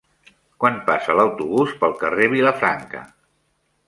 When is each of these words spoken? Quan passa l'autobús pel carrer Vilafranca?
Quan 0.63 0.77
passa 0.87 1.15
l'autobús 1.19 1.75
pel 1.83 1.93
carrer 2.05 2.31
Vilafranca? 2.31 3.03